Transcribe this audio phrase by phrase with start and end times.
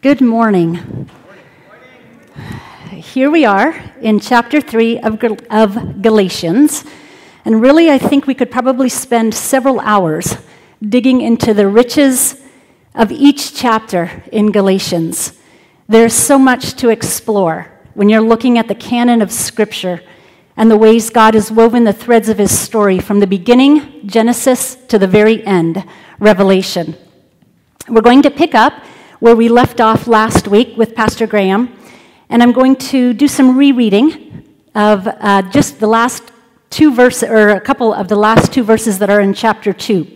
[0.00, 1.08] Good morning.
[2.88, 6.84] Here we are in chapter 3 of, of Galatians.
[7.44, 10.36] And really, I think we could probably spend several hours
[10.80, 12.40] digging into the riches
[12.94, 15.32] of each chapter in Galatians.
[15.88, 20.00] There's so much to explore when you're looking at the canon of Scripture
[20.56, 24.76] and the ways God has woven the threads of his story from the beginning, Genesis,
[24.86, 25.84] to the very end,
[26.20, 26.94] Revelation.
[27.88, 28.84] We're going to pick up
[29.20, 31.76] where we left off last week with Pastor Graham,
[32.28, 34.44] and I'm going to do some rereading
[34.76, 36.22] of uh, just the last
[36.70, 40.06] two verses, or a couple of the last two verses that are in chapter 2.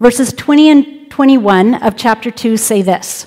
[0.00, 3.26] Verses 20 and 21 of chapter 2 say this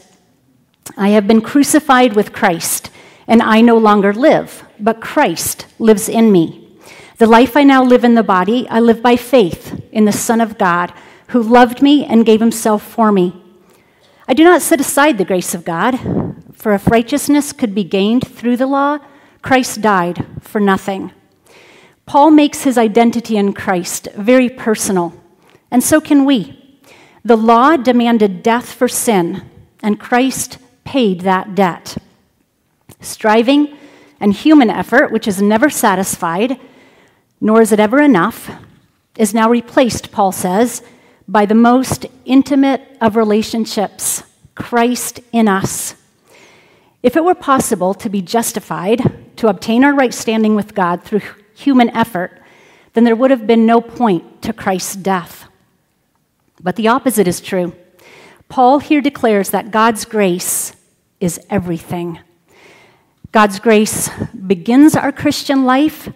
[0.95, 2.91] I have been crucified with Christ,
[3.27, 6.77] and I no longer live, but Christ lives in me.
[7.17, 10.39] The life I now live in the body, I live by faith in the Son
[10.39, 10.93] of God,
[11.29, 13.41] who loved me and gave himself for me.
[14.29, 15.97] I do not set aside the grace of God,
[16.51, 18.99] for if righteousness could be gained through the law,
[19.41, 21.13] Christ died for nothing.
[22.05, 25.13] Paul makes his identity in Christ very personal,
[25.71, 26.79] and so can we.
[27.23, 29.43] The law demanded death for sin,
[29.81, 31.97] and Christ paid that debt.
[32.99, 33.77] Striving
[34.19, 36.59] and human effort, which is never satisfied,
[37.39, 38.51] nor is it ever enough,
[39.17, 40.81] is now replaced, Paul says,
[41.27, 44.23] by the most intimate of relationships,
[44.55, 45.95] Christ in us.
[47.03, 51.21] If it were possible to be justified, to obtain our right standing with God through
[51.53, 52.41] human effort,
[52.93, 55.47] then there would have been no point to Christ's death.
[56.61, 57.75] But the opposite is true.
[58.49, 60.75] Paul here declares that God's grace
[61.19, 62.19] is everything.
[63.31, 66.09] God's grace begins our Christian life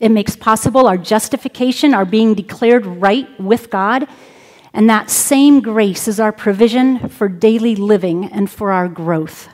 [0.00, 4.08] it makes possible our justification, our being declared right with God.
[4.72, 9.48] And that same grace is our provision for daily living and for our growth,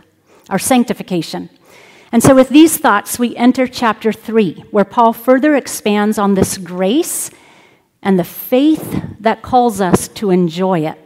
[0.48, 1.50] our sanctification.
[2.12, 6.56] And so, with these thoughts, we enter chapter 3, where Paul further expands on this
[6.56, 7.30] grace
[8.00, 10.98] and the faith that calls us to enjoy it.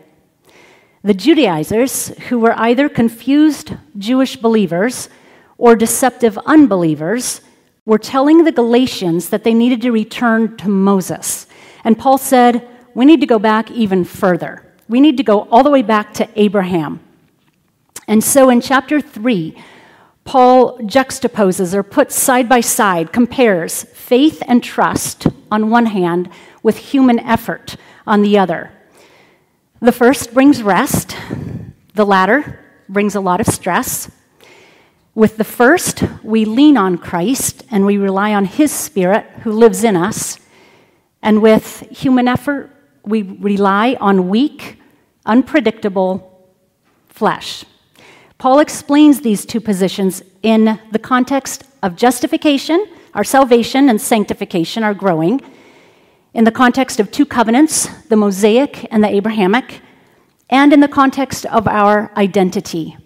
[1.02, 5.08] The Judaizers, who were either confused Jewish believers
[5.56, 7.40] or deceptive unbelievers,
[7.90, 11.48] were telling the Galatians that they needed to return to Moses.
[11.82, 14.64] And Paul said, We need to go back even further.
[14.88, 17.00] We need to go all the way back to Abraham.
[18.06, 19.60] And so in chapter 3,
[20.22, 26.30] Paul juxtaposes or puts side by side, compares faith and trust on one hand
[26.62, 27.74] with human effort
[28.06, 28.70] on the other.
[29.80, 31.16] The first brings rest,
[31.94, 34.12] the latter brings a lot of stress.
[35.20, 39.84] With the first, we lean on Christ and we rely on His Spirit who lives
[39.84, 40.38] in us.
[41.20, 42.70] And with human effort,
[43.04, 44.78] we rely on weak,
[45.26, 46.48] unpredictable
[47.10, 47.66] flesh.
[48.38, 54.94] Paul explains these two positions in the context of justification, our salvation, and sanctification, our
[54.94, 55.42] growing,
[56.32, 59.82] in the context of two covenants, the Mosaic and the Abrahamic,
[60.48, 62.96] and in the context of our identity.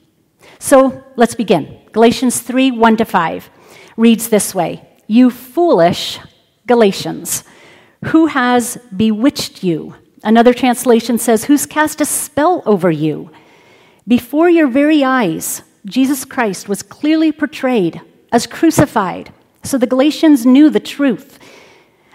[0.65, 1.79] So let's begin.
[1.93, 3.51] Galatians 3 1 to 5
[3.99, 6.19] reads this way You foolish
[6.67, 7.45] Galatians,
[8.07, 9.95] who has bewitched you?
[10.23, 13.31] Another translation says, Who's cast a spell over you?
[14.09, 18.01] Before your very eyes, Jesus Christ was clearly portrayed
[18.33, 19.35] as crucified.
[19.65, 21.39] So the Galatians knew the truth.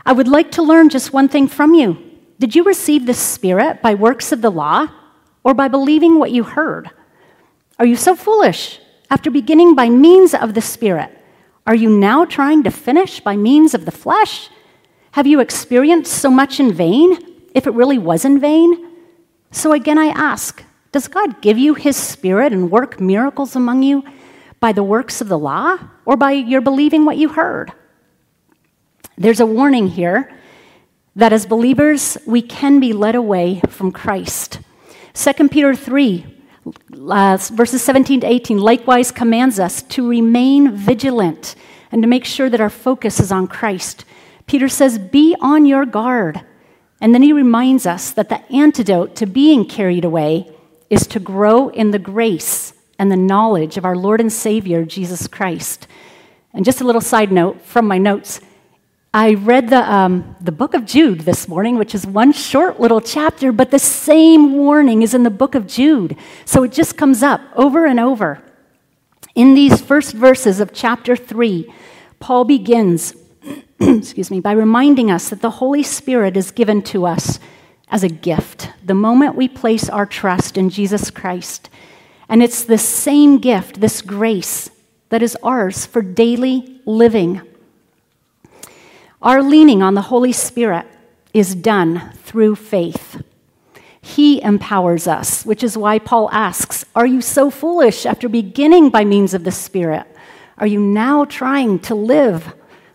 [0.07, 1.99] I would like to learn just one thing from you.
[2.39, 4.87] Did you receive the Spirit by works of the law
[5.43, 6.89] or by believing what you heard?
[7.79, 8.79] Are you so foolish?
[9.09, 11.17] After beginning by means of the Spirit,
[11.65, 14.49] are you now trying to finish by means of the flesh?
[15.11, 17.17] Have you experienced so much in vain,
[17.55, 18.91] if it really was in vain?
[19.51, 24.03] So again, I ask Does God give you His Spirit and work miracles among you
[24.59, 27.71] by the works of the law or by your believing what you heard?
[29.17, 30.31] There's a warning here
[31.15, 34.59] that as believers, we can be led away from Christ.
[35.13, 41.55] 2 Peter 3 uh, verses 17 to 18 likewise commands us to remain vigilant
[41.91, 44.05] and to make sure that our focus is on Christ.
[44.45, 46.41] Peter says, Be on your guard.
[47.01, 50.51] And then he reminds us that the antidote to being carried away
[50.89, 55.27] is to grow in the grace and the knowledge of our Lord and Savior, Jesus
[55.27, 55.87] Christ.
[56.53, 58.41] And just a little side note from my notes
[59.13, 63.01] I read the, um, the book of Jude this morning, which is one short little
[63.01, 66.15] chapter, but the same warning is in the book of Jude.
[66.45, 68.43] So it just comes up over and over.
[69.33, 71.73] In these first verses of chapter 3,
[72.19, 73.15] Paul begins,
[73.79, 77.39] excuse me, by reminding us that the Holy Spirit is given to us
[77.87, 81.71] as a gift the moment we place our trust in Jesus Christ.
[82.27, 84.69] And it's the same gift, this grace,
[85.09, 87.41] that is ours for daily living.
[89.21, 90.85] Our leaning on the Holy Spirit
[91.33, 93.21] is done through faith.
[93.99, 99.03] He empowers us, which is why Paul asks Are you so foolish after beginning by
[99.03, 100.07] means of the Spirit?
[100.57, 102.53] Are you now trying to live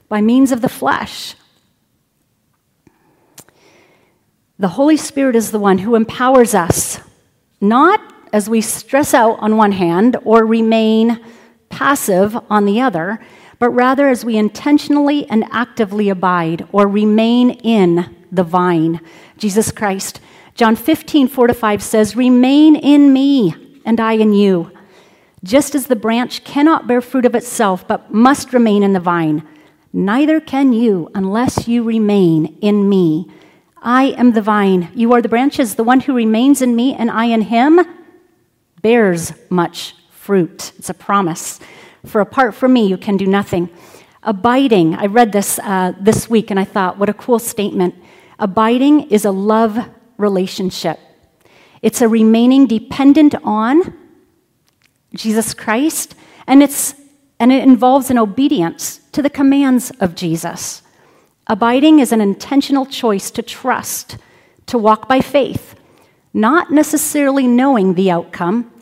[0.08, 1.34] by means of the flesh?
[4.58, 7.00] The Holy Spirit is the one who empowers us,
[7.60, 8.00] not
[8.32, 11.20] as we stress out on one hand or remain
[11.68, 13.20] passive on the other,
[13.58, 19.00] but rather as we intentionally and actively abide or remain in the vine,
[19.38, 20.20] Jesus Christ.
[20.54, 23.54] John 15, 4 to 5 says, Remain in me,
[23.84, 24.70] and I in you.
[25.42, 29.46] Just as the branch cannot bear fruit of itself, but must remain in the vine,
[29.92, 33.30] neither can you unless you remain in me.
[33.82, 35.74] I am the vine, you are the branches.
[35.74, 37.80] The one who remains in me and I in him
[38.80, 40.72] bears much fruit.
[40.78, 41.60] It's a promise.
[42.06, 43.70] For apart from me, you can do nothing.
[44.22, 47.94] Abiding, I read this uh, this week and I thought, what a cool statement.
[48.38, 49.78] Abiding is a love
[50.16, 50.98] relationship,
[51.82, 53.94] it's a remaining dependent on
[55.14, 56.14] Jesus Christ,
[56.46, 56.94] and, it's,
[57.38, 60.82] and it involves an obedience to the commands of Jesus.
[61.46, 64.16] Abiding is an intentional choice to trust,
[64.66, 65.74] to walk by faith,
[66.32, 68.72] not necessarily knowing the outcome,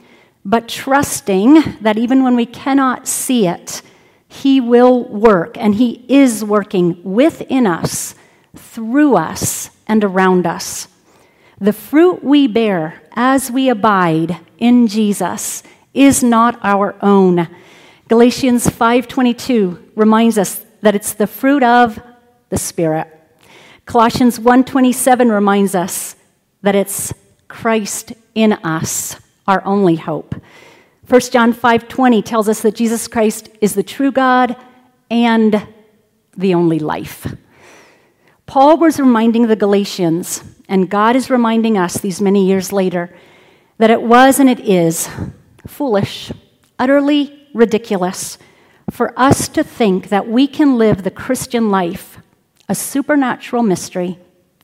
[0.45, 3.83] but trusting that even when we cannot see it,
[4.29, 8.15] He will work, and He is working within us,
[8.57, 10.89] through us, and around us.
[11.61, 15.63] The fruit we bear as we abide in Jesus
[15.95, 17.47] is not our own.
[18.09, 22.01] Galatians 5:22 reminds us that it's the fruit of
[22.49, 23.07] the spirit.
[23.87, 26.17] Colossians 1:27 reminds us
[26.63, 27.13] that it's
[27.49, 29.17] Christ in us
[29.47, 30.35] our only hope.
[31.09, 34.57] 1 John 5:20 tells us that Jesus Christ is the true God
[35.11, 35.67] and
[36.37, 37.35] the only life.
[38.47, 43.15] Paul was reminding the Galatians, and God is reminding us these many years later,
[43.79, 45.09] that it was and it is
[45.67, 46.33] foolish,
[46.79, 48.39] utterly ridiculous
[48.91, 52.19] for us to think that we can live the Christian life,
[52.69, 54.19] a supernatural mystery,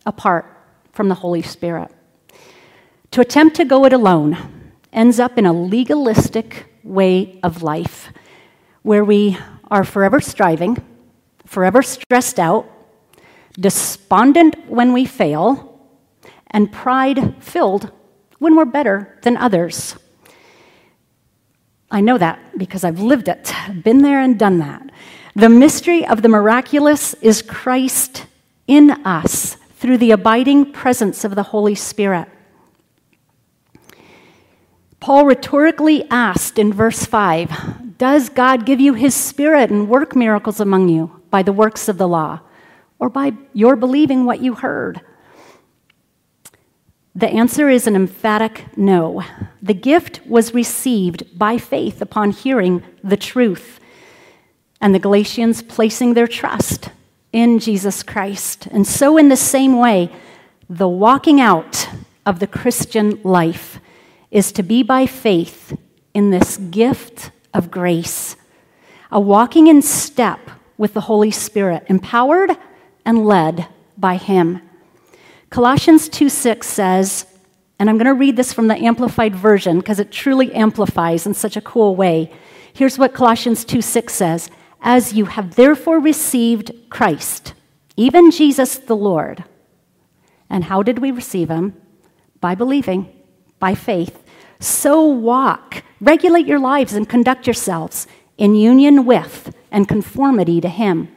[0.05, 0.47] apart
[0.93, 1.91] from the Holy Spirit.
[3.13, 4.58] To attempt to go it alone,
[4.93, 8.13] ends up in a legalistic way of life
[8.83, 9.37] where we
[9.71, 10.83] are forever striving,
[11.45, 12.67] forever stressed out,
[13.59, 15.65] despondent when we fail,
[16.51, 17.91] and pride filled
[18.39, 19.97] when we're better than others.
[21.91, 23.53] I know that because I've lived it,
[23.83, 24.91] been there and done that.
[25.35, 28.27] The mystery of the miraculous is Christ
[28.67, 32.29] in us through the abiding presence of the Holy Spirit.
[35.01, 40.61] Paul rhetorically asked in verse 5 Does God give you his spirit and work miracles
[40.61, 42.41] among you by the works of the law
[42.99, 45.01] or by your believing what you heard?
[47.15, 49.25] The answer is an emphatic no.
[49.61, 53.81] The gift was received by faith upon hearing the truth,
[54.81, 56.91] and the Galatians placing their trust
[57.33, 58.69] in Jesus Christ.
[58.71, 60.13] And so, in the same way,
[60.71, 61.89] the walking out
[62.25, 63.81] of the Christian life
[64.31, 65.77] is to be by faith
[66.15, 68.37] in this gift of grace,
[69.11, 70.41] a walking in step
[70.77, 72.51] with the Holy Spirit, empowered
[73.05, 73.67] and led
[73.97, 74.61] by Him.
[75.51, 77.27] Colossians 2 6 says,
[77.79, 81.35] and I'm going to read this from the Amplified Version because it truly amplifies in
[81.35, 82.33] such a cool way.
[82.73, 87.55] Here's what Colossians 2 6 says As you have therefore received Christ,
[87.97, 89.45] even Jesus the Lord.
[90.51, 91.75] And how did we receive him?
[92.41, 93.13] By believing
[93.59, 94.23] by faith.
[94.61, 101.09] So walk, regulate your lives, and conduct yourselves in union with and conformity to Him.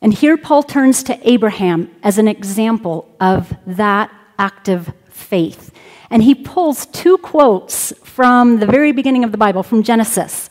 [0.00, 5.72] And here Paul turns to Abraham as an example of that active faith.
[6.10, 10.50] And he pulls two quotes from the very beginning of the Bible, from Genesis.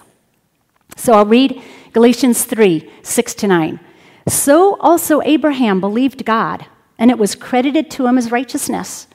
[0.96, 1.62] So I'll read
[1.94, 3.80] Galatians 3 6 to 9.
[4.28, 6.66] So also Abraham believed God,
[6.98, 9.08] and it was credited to him as righteousness.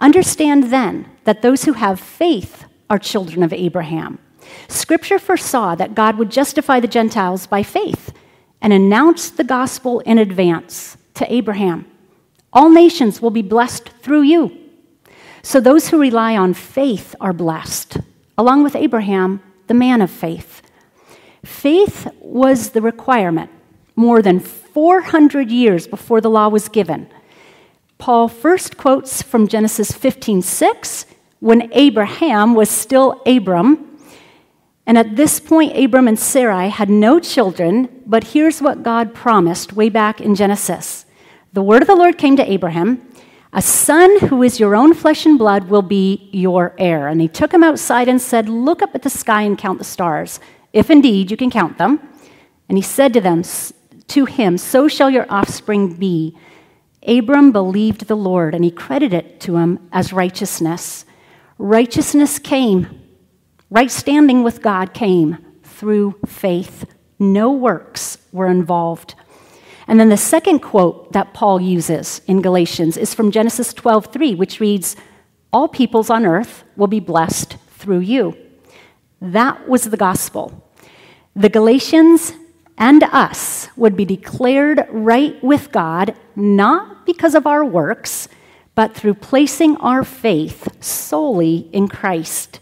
[0.00, 4.18] Understand then that those who have faith are children of Abraham.
[4.66, 8.12] Scripture foresaw that God would justify the Gentiles by faith
[8.60, 11.86] and announced the gospel in advance to Abraham.
[12.52, 14.56] All nations will be blessed through you.
[15.42, 17.98] So those who rely on faith are blessed,
[18.36, 20.62] along with Abraham, the man of faith.
[21.44, 23.50] Faith was the requirement
[23.94, 27.08] more than 400 years before the law was given
[28.00, 31.04] Paul first quotes from Genesis 15:6,
[31.38, 33.98] when Abraham was still Abram.
[34.86, 39.74] And at this point, Abram and Sarai had no children, but here's what God promised
[39.74, 41.04] way back in Genesis.
[41.52, 43.02] The word of the Lord came to Abraham
[43.52, 47.06] A son who is your own flesh and blood will be your heir.
[47.06, 49.84] And he took him outside and said, Look up at the sky and count the
[49.84, 50.40] stars,
[50.72, 52.00] if indeed you can count them.
[52.68, 53.42] And he said to them,
[54.08, 56.34] To him, so shall your offspring be.
[57.06, 61.04] Abram believed the Lord, and he credited it to him as righteousness.
[61.58, 62.88] Righteousness came,
[63.70, 66.84] right standing with God came through faith.
[67.18, 69.14] No works were involved.
[69.86, 74.60] And then the second quote that Paul uses in Galatians is from Genesis 12:3, which
[74.60, 74.94] reads,
[75.52, 78.36] "All peoples on earth will be blessed through you."
[79.20, 80.62] That was the gospel.
[81.34, 82.34] The Galatians
[82.80, 88.26] and us would be declared right with God, not because of our works,
[88.74, 92.58] but through placing our faith solely in Christ.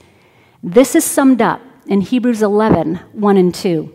[0.61, 3.95] This is summed up in Hebrews 11 1 and 2.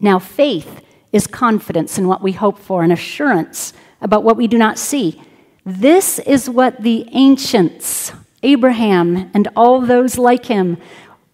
[0.00, 0.80] Now, faith
[1.12, 5.20] is confidence in what we hope for and assurance about what we do not see.
[5.64, 8.12] This is what the ancients,
[8.42, 10.78] Abraham and all those like him,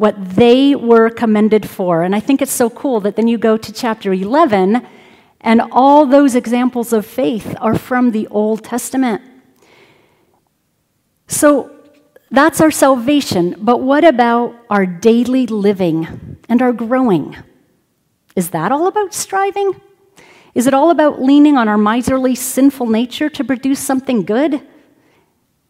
[0.02, 2.02] what they were commended for.
[2.02, 4.84] And I think it's so cool that then you go to chapter 11
[5.40, 9.22] and all those examples of faith are from the Old Testament.
[11.28, 11.70] So
[12.32, 13.54] that's our salvation.
[13.60, 17.36] But what about our daily living and our growing?
[18.34, 19.80] Is that all about striving?
[20.52, 24.66] Is it all about leaning on our miserly, sinful nature to produce something good?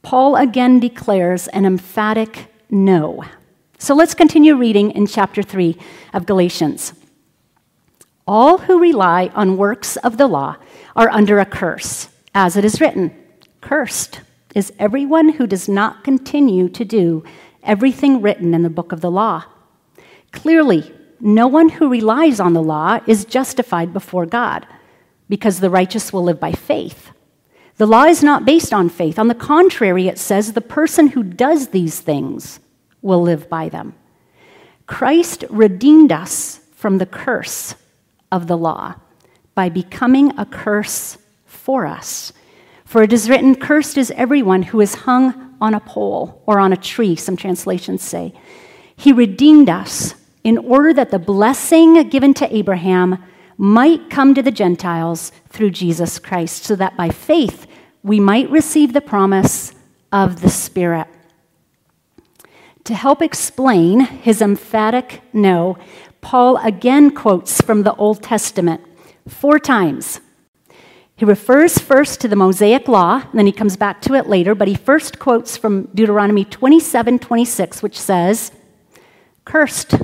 [0.00, 3.24] Paul again declares an emphatic no.
[3.82, 5.76] So let's continue reading in chapter 3
[6.12, 6.92] of Galatians.
[8.28, 10.54] All who rely on works of the law
[10.94, 13.12] are under a curse, as it is written
[13.60, 14.20] Cursed
[14.54, 17.24] is everyone who does not continue to do
[17.64, 19.46] everything written in the book of the law.
[20.30, 24.64] Clearly, no one who relies on the law is justified before God,
[25.28, 27.10] because the righteous will live by faith.
[27.78, 29.18] The law is not based on faith.
[29.18, 32.60] On the contrary, it says the person who does these things
[33.02, 33.94] will live by them.
[34.86, 37.74] Christ redeemed us from the curse
[38.30, 38.94] of the law
[39.54, 42.32] by becoming a curse for us.
[42.84, 46.72] For it is written, Cursed is everyone who is hung on a pole or on
[46.72, 48.34] a tree, some translations say.
[48.96, 53.22] He redeemed us in order that the blessing given to Abraham
[53.56, 57.66] might come to the Gentiles through Jesus Christ, so that by faith
[58.02, 59.72] we might receive the promise
[60.10, 61.06] of the Spirit.
[62.84, 65.78] To help explain his emphatic no,
[66.20, 68.80] Paul again quotes from the Old Testament
[69.28, 70.20] four times.
[71.14, 74.66] He refers first to the Mosaic Law, then he comes back to it later, but
[74.66, 78.50] he first quotes from Deuteronomy 27 26, which says,
[79.44, 79.94] Cursed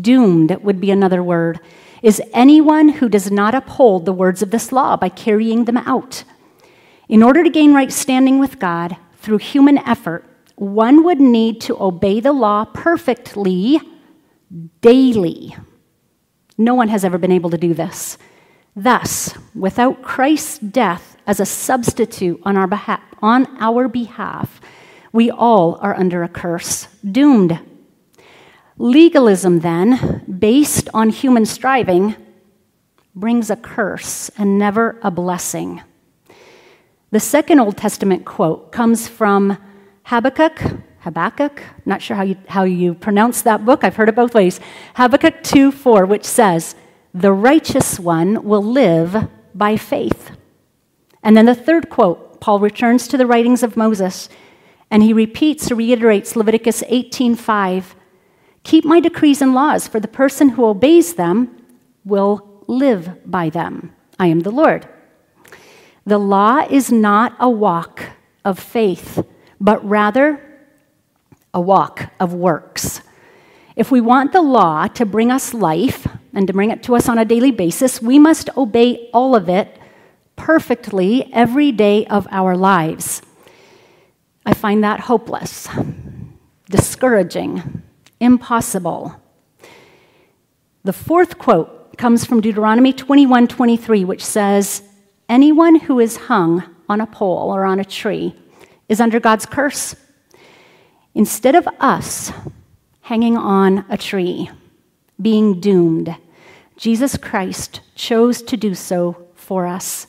[0.00, 1.60] doomed would be another word,
[2.02, 6.24] is anyone who does not uphold the words of this law by carrying them out.
[7.08, 10.24] In order to gain right standing with God through human effort,
[10.62, 13.80] one would need to obey the law perfectly
[14.80, 15.56] daily.
[16.56, 18.16] No one has ever been able to do this.
[18.76, 24.60] Thus, without Christ's death as a substitute on our behalf, on our behalf
[25.12, 27.58] we all are under a curse, doomed
[28.78, 32.16] Legalism, then, based on human striving,
[33.14, 35.82] brings a curse and never a blessing.
[37.10, 39.58] The second Old Testament quote comes from
[40.04, 40.60] Habakkuk,
[41.00, 44.60] Habakkuk, not sure how you, how you pronounce that book, I've heard it both ways.
[44.94, 46.74] Habakkuk 2 4, which says,
[47.12, 50.32] The righteous one will live by faith.
[51.22, 54.28] And then the third quote, Paul returns to the writings of Moses,
[54.90, 57.94] and he repeats or reiterates Leviticus 18 5
[58.64, 61.64] Keep my decrees and laws, for the person who obeys them
[62.04, 63.92] will live by them.
[64.18, 64.88] I am the Lord.
[66.04, 68.02] The law is not a walk
[68.44, 69.24] of faith,
[69.62, 70.40] but rather
[71.54, 73.00] a walk of works.
[73.76, 77.08] If we want the law to bring us life and to bring it to us
[77.08, 79.78] on a daily basis, we must obey all of it
[80.34, 83.22] perfectly every day of our lives.
[84.44, 85.68] I find that hopeless,
[86.68, 87.82] discouraging,
[88.18, 89.14] impossible.
[90.82, 94.82] The fourth quote comes from Deuteronomy 21 23, which says,
[95.28, 98.34] Anyone who is hung on a pole or on a tree
[98.88, 99.94] is under God's curse.
[101.14, 102.32] Instead of us
[103.02, 104.50] hanging on a tree,
[105.20, 106.16] being doomed,
[106.76, 110.06] Jesus Christ chose to do so for us,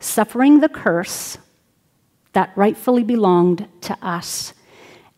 [0.00, 1.38] suffering the curse
[2.32, 4.52] that rightfully belonged to us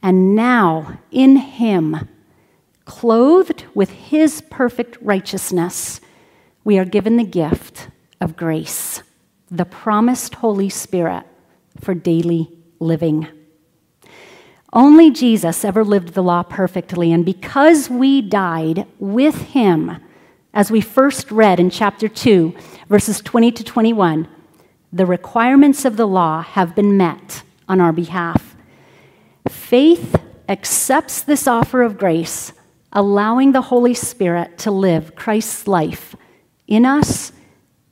[0.03, 2.09] And now, in him,
[2.85, 6.01] clothed with his perfect righteousness,
[6.65, 7.89] we are given the gift
[8.21, 9.03] of grace,
[9.51, 11.25] the promised Holy Spirit
[11.81, 13.29] for daily living.
[14.73, 19.97] Only Jesus ever lived the law perfectly, and because we died with him,
[20.53, 22.55] as we first read in chapter 2,
[22.89, 24.29] verses 20 to 21,
[24.93, 28.57] the requirements of the law have been met on our behalf.
[29.49, 30.17] Faith
[30.49, 32.53] accepts this offer of grace,
[32.93, 36.17] allowing the Holy Spirit to live Christ's life
[36.67, 37.33] in us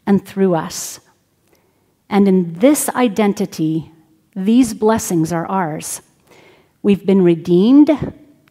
[0.07, 1.01] and through us.
[2.09, 3.93] And in this identity,
[4.37, 6.03] these blessings are ours.
[6.83, 7.91] We've been redeemed,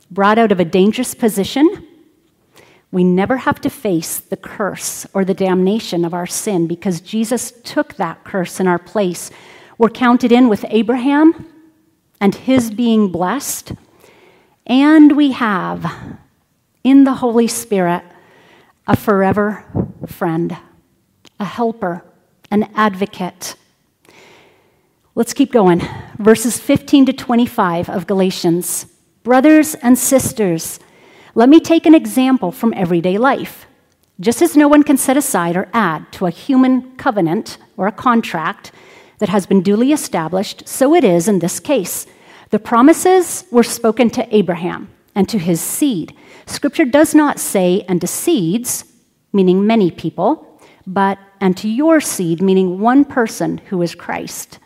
[0.10, 1.88] brought out of a dangerous position.
[2.92, 7.54] We never have to face the curse or the damnation of our sin because Jesus
[7.64, 9.30] took that curse in our place.
[9.78, 11.48] We're counted in with Abraham
[12.20, 13.74] and his being blessed.
[14.66, 16.18] And we have
[16.84, 18.04] in the Holy Spirit
[18.88, 19.66] a forever
[20.08, 20.58] friend,
[21.40, 22.04] a helper,
[22.50, 23.56] an advocate.
[25.18, 25.82] Let's keep going.
[26.20, 28.86] Verses 15 to 25 of Galatians.
[29.24, 30.78] Brothers and sisters,
[31.36, 33.66] let me take an example from everyday life.
[34.20, 37.94] Just as no one can set aside or add to a human covenant or a
[37.94, 38.74] contract,
[39.20, 42.06] that has been duly established, so it is in this case.
[42.50, 46.14] The promises were spoken to Abraham and to his seed.
[46.46, 48.84] Scripture does not say, and to seeds,
[49.32, 54.60] meaning many people, but and to your seed, meaning one person who is Christ.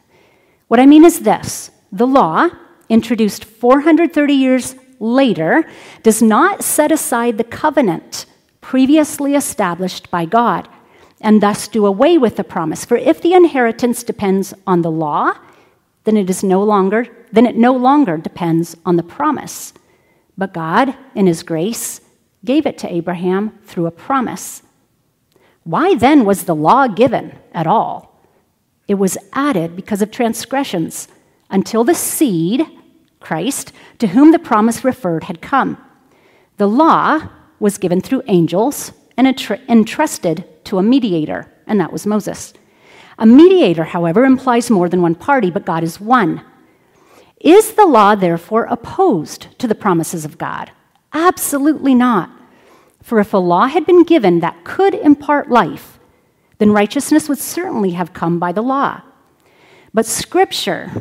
[0.70, 2.48] What I mean is this the law,
[2.88, 5.68] introduced 430 years later,
[6.04, 8.26] does not set aside the covenant
[8.62, 10.70] previously established by God
[11.22, 12.86] and thus do away with the promise.
[12.86, 15.34] For if the inheritance depends on the law,
[16.04, 19.74] then it is no longer then it no longer depends on the promise.
[20.38, 22.02] But God, in his grace,
[22.44, 24.64] gave it to Abraham through a promise.
[25.64, 28.09] Why then was the law given at all?
[28.90, 31.08] It was added because of transgressions
[31.52, 32.66] until the seed,
[33.20, 35.78] Christ, to whom the promise referred, had come.
[36.58, 42.52] The law was given through angels and entrusted to a mediator, and that was Moses.
[43.20, 46.44] A mediator, however, implies more than one party, but God is one.
[47.40, 50.72] Is the law therefore opposed to the promises of God?
[51.14, 52.32] Absolutely not.
[53.04, 55.99] For if a law had been given that could impart life,
[56.60, 59.02] then righteousness would certainly have come by the law.
[59.94, 60.92] But Scripture,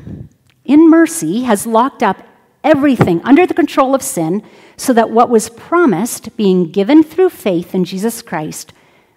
[0.64, 2.23] in mercy, has locked up
[2.64, 4.42] everything under the control of sin
[4.77, 8.73] so that what was promised, being given through faith in Jesus Christ,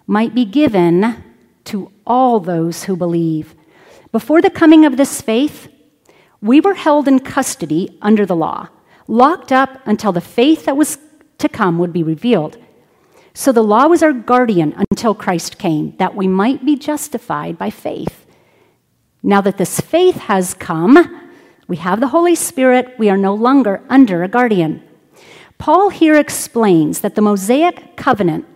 [0.06, 1.22] might be given
[1.64, 3.54] to all those who believe.
[4.10, 5.68] Before the coming of this faith,
[6.40, 8.68] we were held in custody under the law,
[9.06, 10.98] locked up until the faith that was
[11.38, 12.58] to come would be revealed.
[13.34, 17.70] So the law was our guardian until Christ came, that we might be justified by
[17.70, 18.26] faith.
[19.22, 21.30] Now that this faith has come,
[21.66, 24.82] we have the Holy Spirit, we are no longer under a guardian.
[25.58, 28.46] Paul here explains that the Mosaic covenant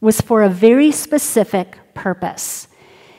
[0.00, 2.68] was for a very specific purpose.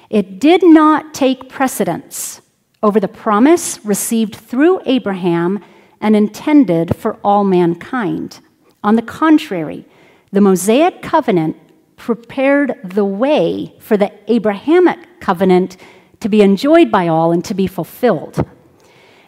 [0.10, 2.42] It did not take precedence
[2.84, 5.64] over the promise received through Abraham
[6.00, 8.40] and intended for all mankind.
[8.84, 9.86] On the contrary,
[10.32, 11.58] the Mosaic covenant
[11.98, 15.78] prepared the way for the Abrahamic covenant
[16.20, 18.48] to be enjoyed by all and to be fulfilled.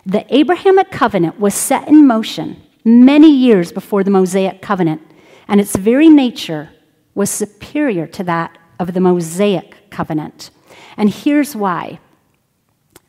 [0.06, 5.02] The Abrahamic covenant was set in motion many years before the Mosaic covenant,
[5.48, 6.70] and its very nature
[7.16, 10.50] was superior to that of the Mosaic covenant.
[10.98, 12.00] And here's why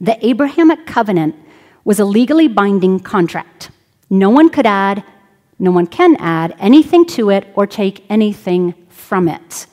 [0.00, 1.36] the Abrahamic covenant
[1.84, 3.70] was a legally binding contract.
[4.10, 5.04] No one could add,
[5.58, 9.66] no one can add anything to it or take anything from it.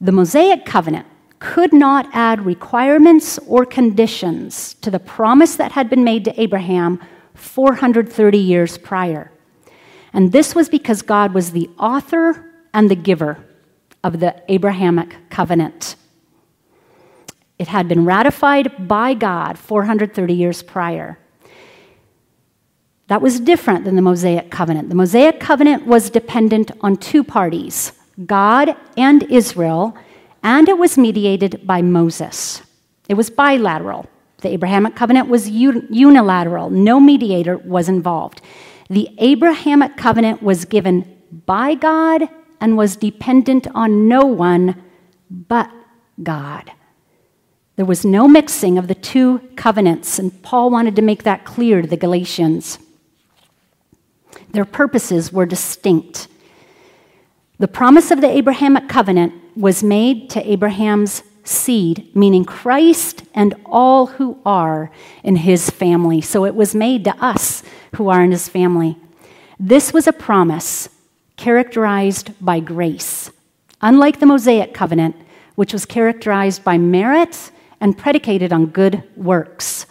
[0.00, 1.06] The Mosaic covenant
[1.38, 7.00] could not add requirements or conditions to the promise that had been made to Abraham
[7.34, 9.30] 430 years prior.
[10.12, 13.44] And this was because God was the author and the giver
[14.02, 15.96] of the Abrahamic covenant.
[17.58, 21.18] It had been ratified by God 430 years prior.
[23.08, 24.88] That was different than the Mosaic covenant.
[24.88, 27.92] The Mosaic covenant was dependent on two parties
[28.24, 29.96] God and Israel,
[30.42, 32.62] and it was mediated by Moses.
[33.08, 34.06] It was bilateral.
[34.40, 38.42] The Abrahamic covenant was unilateral, no mediator was involved.
[38.88, 42.28] The Abrahamic covenant was given by God
[42.60, 44.82] and was dependent on no one
[45.30, 45.70] but
[46.22, 46.72] God.
[47.76, 51.82] There was no mixing of the two covenants, and Paul wanted to make that clear
[51.82, 52.78] to the Galatians.
[54.50, 56.28] Their purposes were distinct.
[57.58, 64.06] The promise of the Abrahamic covenant was made to Abraham's seed, meaning Christ and all
[64.06, 64.90] who are
[65.22, 66.20] in his family.
[66.20, 67.62] So it was made to us
[67.94, 68.98] who are in his family.
[69.58, 70.88] This was a promise
[71.36, 73.30] characterized by grace,
[73.80, 75.16] unlike the Mosaic covenant,
[75.54, 79.86] which was characterized by merit and predicated on good works.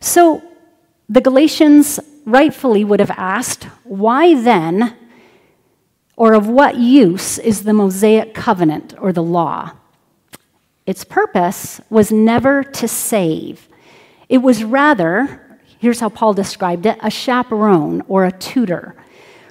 [0.00, 0.42] So
[1.08, 4.96] the Galatians rightfully would have asked, why then,
[6.16, 9.72] or of what use is the Mosaic covenant or the law?
[10.86, 13.68] Its purpose was never to save.
[14.28, 18.96] It was rather, here's how Paul described it, a chaperone or a tutor.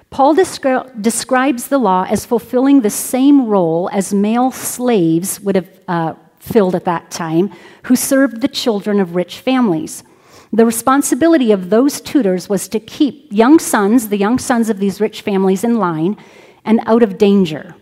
[0.09, 5.69] Paul descri- describes the law as fulfilling the same role as male slaves would have
[5.87, 7.51] uh, filled at that time,
[7.83, 10.03] who served the children of rich families.
[10.53, 14.99] The responsibility of those tutors was to keep young sons, the young sons of these
[14.99, 16.17] rich families, in line
[16.65, 17.75] and out of danger.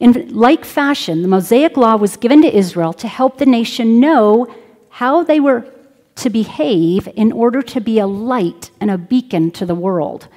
[0.00, 4.52] In like fashion, the Mosaic Law was given to Israel to help the nation know
[4.88, 5.72] how they were
[6.16, 10.28] to behave in order to be a light and a beacon to the world.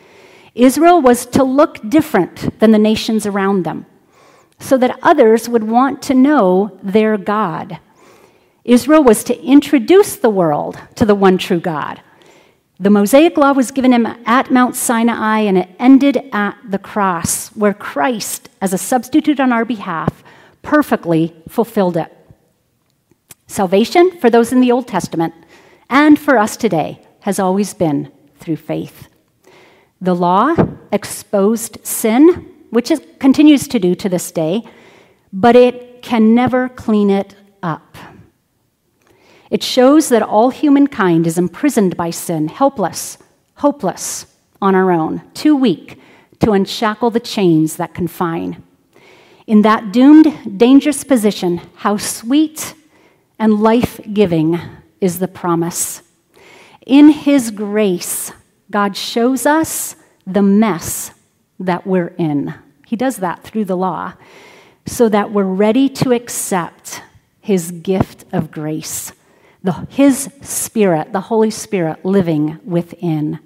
[0.53, 3.85] Israel was to look different than the nations around them
[4.59, 7.79] so that others would want to know their God.
[8.65, 12.01] Israel was to introduce the world to the one true God.
[12.79, 17.49] The Mosaic Law was given him at Mount Sinai and it ended at the cross,
[17.49, 20.23] where Christ, as a substitute on our behalf,
[20.61, 22.11] perfectly fulfilled it.
[23.47, 25.33] Salvation for those in the Old Testament
[25.89, 29.07] and for us today has always been through faith.
[30.01, 30.55] The law
[30.91, 34.63] exposed sin, which it continues to do to this day,
[35.31, 37.35] but it can never clean it.
[39.53, 43.19] It shows that all humankind is imprisoned by sin, helpless,
[43.57, 44.25] hopeless
[44.59, 45.99] on our own, too weak
[46.39, 48.63] to unshackle the chains that confine.
[49.45, 52.73] In that doomed, dangerous position, how sweet
[53.37, 54.59] and life giving
[54.99, 56.01] is the promise.
[56.87, 58.31] In His grace,
[58.71, 61.11] God shows us the mess
[61.59, 62.55] that we're in.
[62.87, 64.13] He does that through the law
[64.87, 67.03] so that we're ready to accept
[67.39, 69.11] His gift of grace
[69.63, 73.39] the, his spirit, the Holy Spirit living within.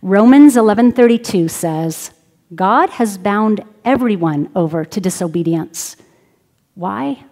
[0.00, 2.12] Romans 11:32 says,
[2.54, 5.96] God has bound everyone over to disobedience.
[6.74, 7.24] Why?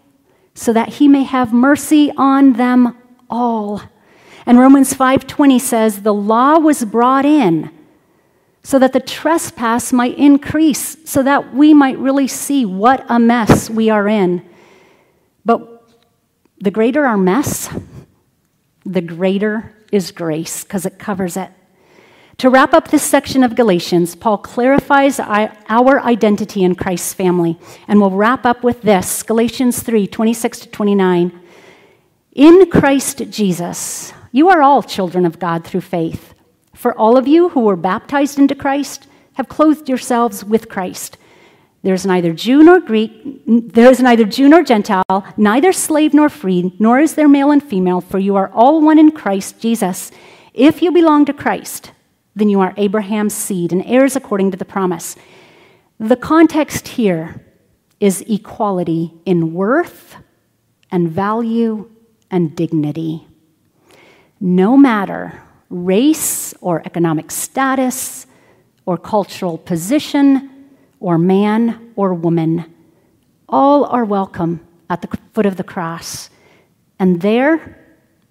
[0.55, 2.96] So that he may have mercy on them
[3.29, 3.83] all.
[4.46, 7.70] And Romans 5:20 says the law was brought in
[8.62, 13.70] so that the trespass might increase, so that we might really see what a mess
[13.70, 14.42] we are in.
[15.44, 15.88] But
[16.61, 17.70] the greater our mess,
[18.85, 21.51] the greater is grace because it covers it.
[22.38, 27.59] To wrap up this section of Galatians, Paul clarifies our identity in Christ's family.
[27.87, 31.40] And we'll wrap up with this Galatians 3 26 to 29.
[32.33, 36.33] In Christ Jesus, you are all children of God through faith.
[36.75, 41.19] For all of you who were baptized into Christ have clothed yourselves with Christ.
[41.83, 43.11] There's neither Jew nor Greek,
[43.47, 47.62] there is neither Jew nor Gentile, neither slave nor free, nor is there male and
[47.62, 50.11] female, for you are all one in Christ Jesus.
[50.53, 51.93] If you belong to Christ,
[52.37, 55.16] then you are Abraham's seed and heirs according to the promise.
[55.99, 57.47] The context here
[57.99, 60.16] is equality in worth
[60.90, 61.90] and value
[62.31, 63.27] and dignity.
[64.38, 68.27] No matter race or economic status
[68.87, 70.50] or cultural position,
[71.01, 72.73] or man or woman.
[73.49, 76.31] All are welcome at the foot of the cross.
[76.99, 77.79] And there,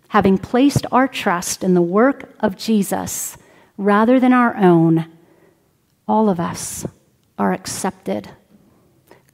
[0.10, 3.38] having placed our trust in the work of Jesus
[3.78, 5.12] rather than our own,
[6.08, 6.86] all of us
[7.38, 8.30] are accepted,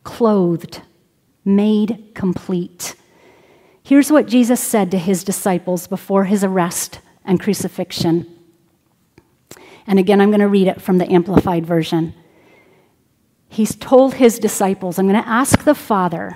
[0.04, 0.82] clothed,
[1.44, 2.96] made complete.
[3.84, 8.32] Here's what Jesus said to his disciples before his arrest and crucifixion.
[9.88, 12.14] And again, I'm going to read it from the Amplified Version
[13.56, 16.36] he's told his disciples, I'm going to ask the Father,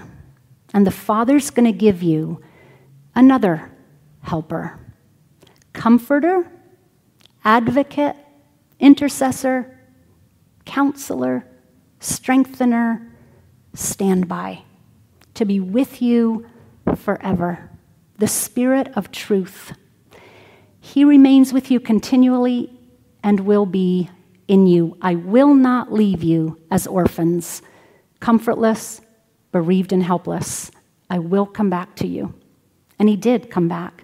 [0.74, 2.42] and the Father's going to give you
[3.14, 3.70] another
[4.22, 4.80] helper,
[5.74, 6.50] comforter,
[7.44, 8.16] advocate,
[8.80, 9.78] intercessor,
[10.64, 11.46] counselor,
[12.00, 13.12] strengthener,
[13.74, 14.64] standby,
[15.34, 16.46] to be with you
[16.96, 17.70] forever.
[18.18, 19.74] The Spirit of truth.
[20.80, 22.72] He remains with you continually
[23.22, 24.10] and will be
[24.50, 24.98] in you.
[25.02, 27.62] I will not leave you as orphans,
[28.20, 29.00] comfortless,
[29.54, 30.72] bereaved, and helpless.
[31.10, 32.34] I will come back to you.
[32.98, 34.04] And he did come back.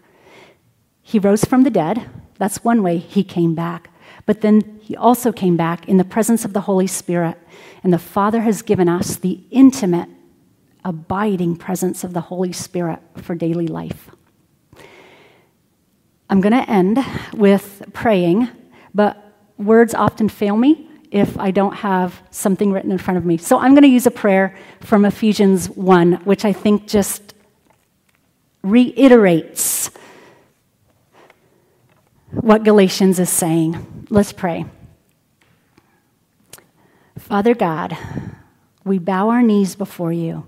[1.01, 2.09] He rose from the dead.
[2.37, 3.89] That's one way he came back.
[4.25, 7.37] But then he also came back in the presence of the Holy Spirit,
[7.83, 10.09] and the Father has given us the intimate,
[10.83, 14.09] abiding presence of the Holy Spirit for daily life.
[16.29, 16.99] I'm going to end
[17.33, 18.47] with praying,
[18.93, 19.24] but
[19.57, 23.37] words often fail me if I don't have something written in front of me.
[23.37, 27.33] So I'm going to use a prayer from Ephesians 1, which I think just
[28.63, 29.91] reiterates
[32.31, 34.07] what Galatians is saying.
[34.09, 34.65] Let's pray.
[37.17, 37.97] Father God,
[38.83, 40.45] we bow our knees before you.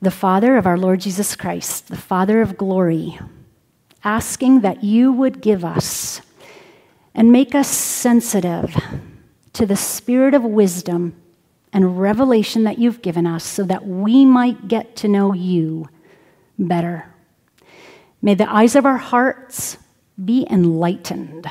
[0.00, 3.18] The Father of our Lord Jesus Christ, the Father of glory,
[4.02, 6.20] asking that you would give us
[7.16, 8.76] and make us sensitive
[9.54, 11.16] to the spirit of wisdom
[11.72, 15.88] and revelation that you've given us so that we might get to know you
[16.58, 17.12] better.
[18.20, 19.78] May the eyes of our hearts
[20.22, 21.46] be enlightened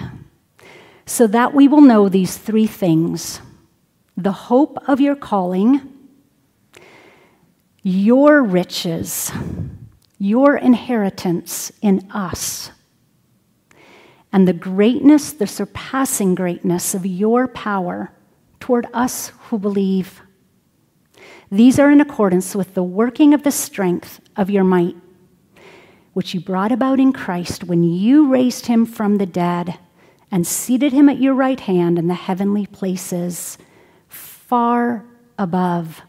[1.06, 3.42] so that we will know these three things
[4.18, 5.82] the hope of your calling,
[7.84, 9.30] your riches,
[10.18, 12.72] your inheritance in us,
[14.36, 18.12] and the greatness, the surpassing greatness of your power
[18.60, 20.22] toward us who believe.
[21.50, 24.98] These are in accordance with the working of the strength of your might,
[26.12, 29.80] which you brought about in Christ when you raised him from the dead
[30.30, 33.58] and seated him at your right hand in the heavenly places,
[34.10, 35.06] far
[35.40, 36.02] above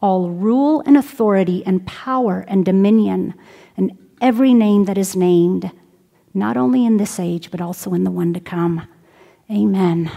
[0.00, 3.34] all rule and authority and power and dominion
[3.76, 5.70] and every name that is named,
[6.34, 8.86] not only in this age, but also in the one to come.
[9.50, 10.10] Amen.